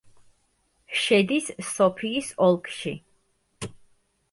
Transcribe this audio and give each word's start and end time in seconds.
შედის 1.01 1.51
სოფიის 1.73 2.33
ოლქში. 2.49 2.97